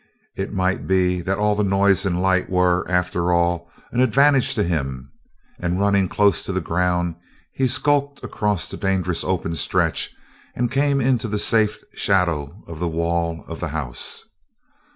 [0.35, 4.63] It might be that all the noise and light were, after all, an advantage to
[4.63, 5.11] him,
[5.59, 7.17] and, running close to the ground,
[7.53, 10.09] he skulked across the dangerous open stretch
[10.55, 14.25] and came into the safe shadow of the wall of the house.